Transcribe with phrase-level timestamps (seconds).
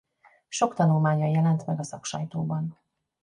[0.49, 2.79] Sok tanulmánya jelent meg a szaksajtóban.